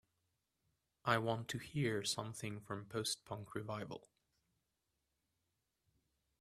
I 1.05 1.19
want 1.19 1.47
to 1.49 1.59
hear 1.59 2.03
something 2.03 2.59
from 2.59 2.85
Post-punk 2.85 3.53
Revival 3.53 4.07